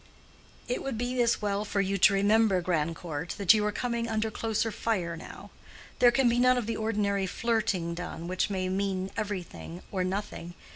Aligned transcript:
"It 0.67 0.81
would 0.81 0.97
be 0.97 1.21
as 1.21 1.43
well 1.43 1.63
for 1.63 1.79
you 1.79 1.95
to 1.95 2.13
remember, 2.15 2.59
Grandcourt, 2.59 3.35
that 3.37 3.53
you 3.53 3.63
are 3.67 3.71
coming 3.71 4.07
under 4.07 4.31
closer 4.31 4.71
fire 4.71 5.15
now. 5.15 5.51
There 5.99 6.09
can 6.09 6.27
be 6.27 6.39
none 6.39 6.57
of 6.57 6.65
the 6.65 6.75
ordinary 6.75 7.27
flirting 7.27 7.93
done, 7.93 8.27
which 8.27 8.49
may 8.49 8.67
mean 8.67 9.11
everything 9.15 9.83
or 9.91 10.03
nothing. 10.03 10.55